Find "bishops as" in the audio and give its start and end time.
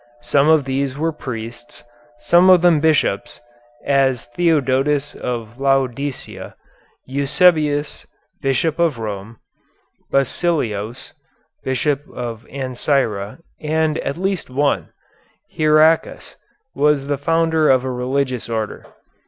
2.79-4.25